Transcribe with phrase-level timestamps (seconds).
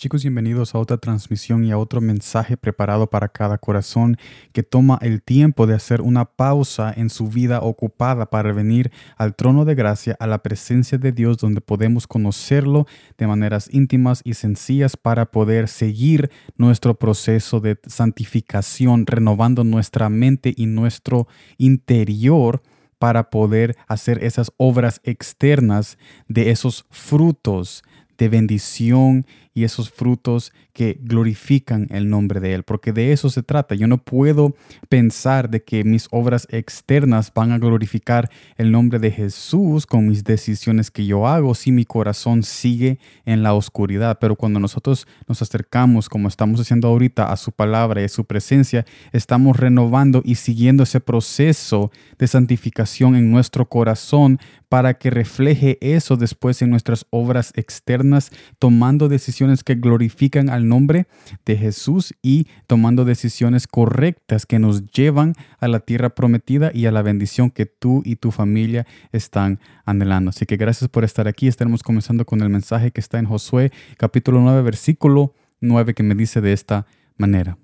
[0.00, 4.16] Chicos, bienvenidos a otra transmisión y a otro mensaje preparado para cada corazón
[4.54, 9.34] que toma el tiempo de hacer una pausa en su vida ocupada para venir al
[9.34, 12.86] trono de gracia, a la presencia de Dios, donde podemos conocerlo
[13.18, 20.54] de maneras íntimas y sencillas para poder seguir nuestro proceso de santificación, renovando nuestra mente
[20.56, 22.62] y nuestro interior
[22.98, 27.82] para poder hacer esas obras externas de esos frutos
[28.20, 33.42] de bendición y esos frutos que glorifican el nombre de Él, porque de eso se
[33.42, 33.74] trata.
[33.74, 34.54] Yo no puedo
[34.88, 40.22] pensar de que mis obras externas van a glorificar el nombre de Jesús con mis
[40.22, 44.18] decisiones que yo hago si mi corazón sigue en la oscuridad.
[44.20, 48.24] Pero cuando nosotros nos acercamos, como estamos haciendo ahorita, a su palabra y a su
[48.24, 54.38] presencia, estamos renovando y siguiendo ese proceso de santificación en nuestro corazón
[54.70, 58.09] para que refleje eso después en nuestras obras externas,
[58.58, 61.06] tomando decisiones que glorifican al nombre
[61.44, 66.92] de Jesús y tomando decisiones correctas que nos llevan a la tierra prometida y a
[66.92, 70.30] la bendición que tú y tu familia están anhelando.
[70.30, 71.48] Así que gracias por estar aquí.
[71.48, 76.14] Estaremos comenzando con el mensaje que está en Josué capítulo 9 versículo 9 que me
[76.14, 76.86] dice de esta
[77.16, 77.58] manera.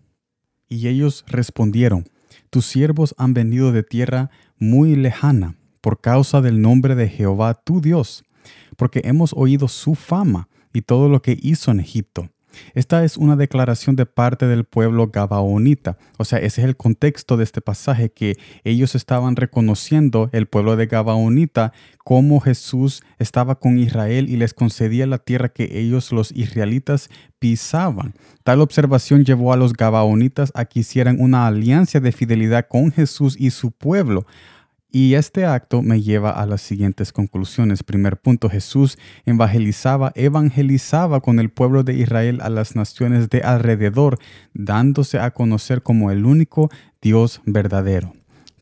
[0.69, 2.05] Y ellos respondieron,
[2.51, 7.81] tus siervos han venido de tierra muy lejana por causa del nombre de Jehová tu
[7.81, 8.25] Dios,
[8.77, 12.29] porque hemos oído su fama y todo lo que hizo en Egipto.
[12.75, 15.99] Esta es una declaración de parte del pueblo gabaonita.
[16.19, 20.77] O sea, ese es el contexto de este pasaje, que ellos estaban reconociendo el pueblo
[20.77, 21.73] de gabaonita
[22.05, 28.15] como Jesús estaba con Israel y les concedía la tierra que ellos los israelitas pisaban.
[28.45, 33.37] Tal observación llevó a los gabaonitas a que hicieran una alianza de fidelidad con Jesús
[33.39, 34.27] y su pueblo
[34.91, 37.83] y este acto me lleva a las siguientes conclusiones.
[37.83, 44.19] Primer punto, Jesús evangelizaba, evangelizaba con el pueblo de Israel a las naciones de alrededor,
[44.55, 46.71] dándose a conocer como el único
[47.03, 48.15] Dios verdadero.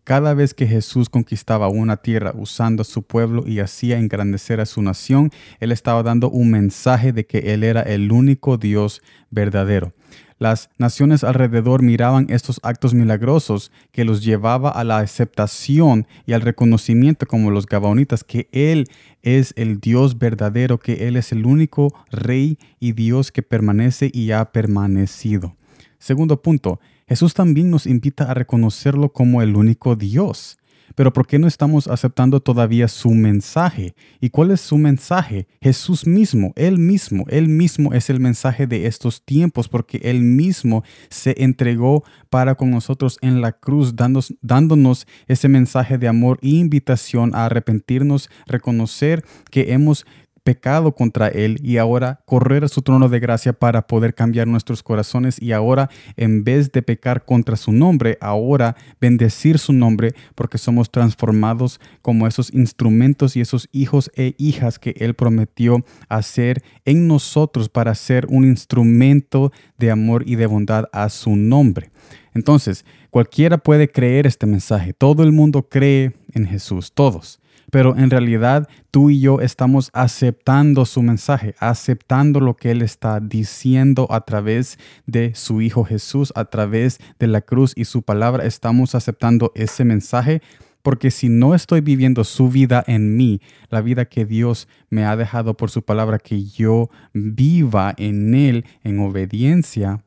[0.05, 4.67] Cada vez que Jesús conquistaba una tierra usando a su pueblo y hacía engrandecer a
[4.67, 5.31] su nación,
[5.61, 9.95] Él estaba dando un mensaje de que Él era el único Dios verdadero.
[10.39, 16.41] Las naciones alrededor miraban estos actos milagrosos que los llevaba a la aceptación y al
[16.41, 18.89] reconocimiento como los gabaonitas que Él
[19.23, 24.33] es el Dios verdadero, que Él es el único Rey y Dios que permanece y
[24.33, 25.57] ha permanecido.
[25.99, 30.59] Segundo punto, Jesús también nos invita a reconocerlo como el único Dios.
[30.95, 33.95] Pero ¿por qué no estamos aceptando todavía su mensaje?
[34.21, 35.47] ¿Y cuál es su mensaje?
[35.61, 40.85] Jesús mismo, Él mismo, Él mismo es el mensaje de estos tiempos porque Él mismo
[41.09, 47.35] se entregó para con nosotros en la cruz, dándonos, ese mensaje de amor e invitación
[47.35, 50.07] a arrepentirnos, reconocer que hemos
[50.45, 54.83] pecado contra Él y ahora correr a su trono de gracia para poder cambiar nuestros
[54.83, 60.59] corazones y ahora en vez de pecar contra su nombre, ahora bendecir su nombre porque
[60.59, 67.09] somos transformados como esos instrumentos y esos hijos e hijas que Él prometió hacer en
[67.09, 71.91] nosotros para ser un instrumento de amor y de bondad a su nombre.
[72.35, 74.93] Entonces, cualquiera puede creer este mensaje.
[74.93, 77.41] Todo el mundo cree en Jesús, todos
[77.75, 83.19] pero en realidad tú y yo estamos aceptando su mensaje, aceptando lo que Él está
[83.19, 88.45] diciendo a través de su Hijo Jesús, a través de la cruz y su palabra,
[88.45, 90.41] estamos aceptando ese mensaje.
[90.83, 93.41] Porque si no estoy viviendo su vida en mí,
[93.71, 98.67] la vida que Dios me ha dejado por su palabra, que yo viva en Él
[98.85, 100.05] en obediencia,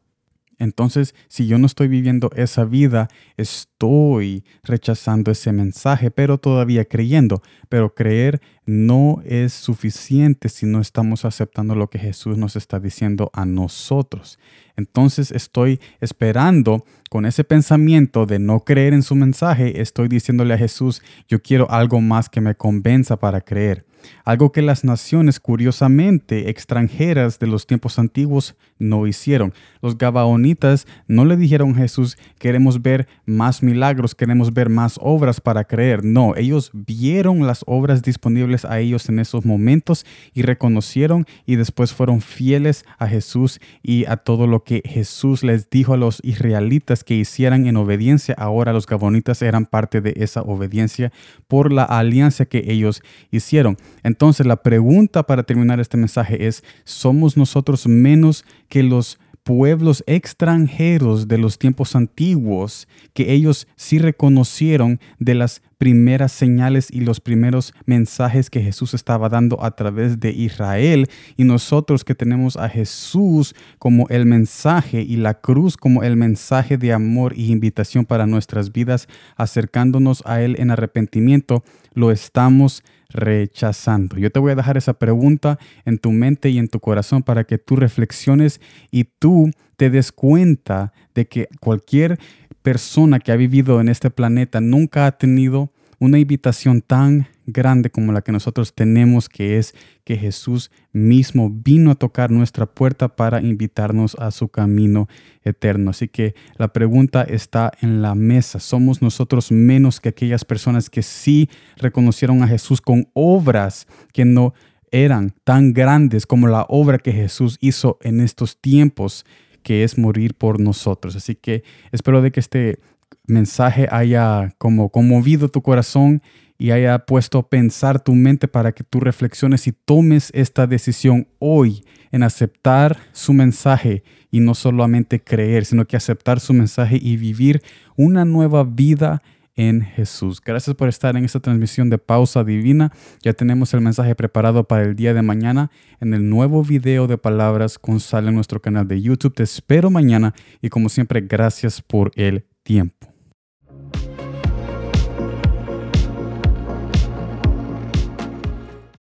[0.59, 7.43] entonces, si yo no estoy viviendo esa vida, estoy rechazando ese mensaje, pero todavía creyendo.
[7.69, 13.29] Pero creer no es suficiente si no estamos aceptando lo que Jesús nos está diciendo
[13.33, 14.39] a nosotros.
[14.77, 20.57] Entonces estoy esperando con ese pensamiento de no creer en su mensaje, estoy diciéndole a
[20.57, 23.87] Jesús, yo quiero algo más que me convenza para creer
[24.23, 29.53] algo que las naciones curiosamente extranjeras de los tiempos antiguos no hicieron.
[29.81, 35.41] Los gabaonitas no le dijeron a Jesús, queremos ver más milagros, queremos ver más obras
[35.41, 36.03] para creer.
[36.03, 41.93] No, ellos vieron las obras disponibles a ellos en esos momentos y reconocieron y después
[41.93, 47.05] fueron fieles a Jesús y a todo lo que Jesús les dijo a los israelitas
[47.05, 48.35] que hicieran en obediencia.
[48.37, 51.13] Ahora los gabaonitas eran parte de esa obediencia
[51.47, 53.77] por la alianza que ellos hicieron.
[54.03, 61.29] Entonces la pregunta para terminar este mensaje es, ¿somos nosotros menos que los pueblos extranjeros
[61.29, 67.73] de los tiempos antiguos que ellos sí reconocieron de las primeras señales y los primeros
[67.85, 73.55] mensajes que Jesús estaba dando a través de Israel y nosotros que tenemos a Jesús
[73.79, 78.71] como el mensaje y la cruz como el mensaje de amor y invitación para nuestras
[78.71, 81.63] vidas, acercándonos a Él en arrepentimiento,
[81.93, 84.17] lo estamos rechazando.
[84.17, 87.43] Yo te voy a dejar esa pregunta en tu mente y en tu corazón para
[87.43, 88.59] que tú reflexiones
[88.91, 92.19] y tú te des cuenta de que cualquier
[92.61, 98.11] persona que ha vivido en este planeta nunca ha tenido una invitación tan grande como
[98.11, 99.73] la que nosotros tenemos, que es
[100.03, 105.07] que Jesús mismo vino a tocar nuestra puerta para invitarnos a su camino
[105.43, 105.89] eterno.
[105.89, 108.59] Así que la pregunta está en la mesa.
[108.59, 114.53] ¿Somos nosotros menos que aquellas personas que sí reconocieron a Jesús con obras que no
[114.91, 119.25] eran tan grandes como la obra que Jesús hizo en estos tiempos?
[119.67, 121.17] Que es morir por nosotros.
[121.17, 121.61] Así que
[121.91, 122.79] espero de que este
[123.25, 126.21] mensaje haya como conmovido tu corazón
[126.57, 131.27] y haya puesto a pensar tu mente para que tú reflexiones y tomes esta decisión
[131.39, 131.83] hoy
[132.13, 137.61] en aceptar su mensaje y no solamente creer, sino que aceptar su mensaje y vivir
[137.97, 139.21] una nueva vida
[139.57, 140.39] en Jesús.
[140.39, 142.93] Gracias por estar en esta transmisión de Pausa Divina.
[143.21, 145.69] Ya tenemos el mensaje preparado para el día de mañana
[145.99, 149.33] en el nuevo video de palabras con Sal en nuestro canal de YouTube.
[149.33, 153.16] Te espero mañana y como siempre, gracias por el tiempo.